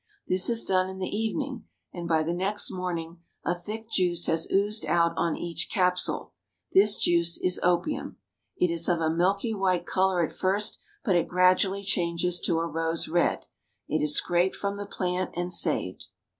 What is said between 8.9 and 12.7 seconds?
a milky white color at first, but it gradually changes to a